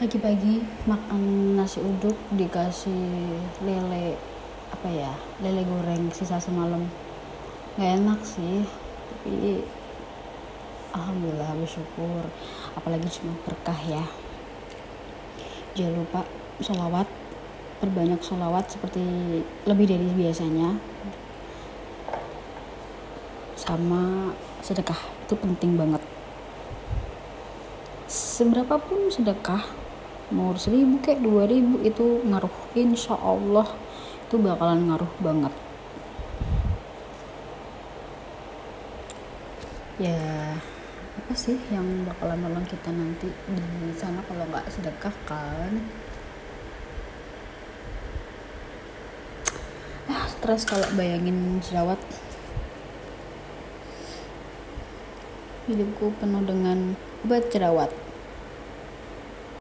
[0.00, 4.16] pagi-pagi makan nasi uduk dikasih lele
[4.72, 5.12] apa ya
[5.44, 6.88] lele goreng sisa semalam.
[7.76, 8.64] Nggak enak sih
[9.12, 9.60] tapi
[10.96, 12.24] alhamdulillah bersyukur.
[12.80, 14.00] Apalagi cuma berkah ya.
[15.76, 16.24] Jangan lupa
[16.64, 17.04] sholawat
[17.84, 19.04] perbanyak sholawat seperti
[19.68, 20.80] lebih dari biasanya.
[23.52, 24.32] Sama
[24.64, 24.96] sedekah
[25.28, 26.00] itu penting banget.
[28.08, 29.89] Seberapa pun sedekah
[30.30, 32.54] mau seribu kayak dua ribu itu ngaruh.
[32.78, 33.66] Insya Allah
[34.26, 35.54] itu bakalan ngaruh banget.
[40.00, 40.56] Ya
[41.10, 45.72] apa sih yang bakalan nolong kita nanti di sana kalau nggak sedekah kan?
[50.08, 51.98] Ah stres kalau bayangin jerawat.
[55.70, 58.09] Hidupku penuh dengan obat jerawat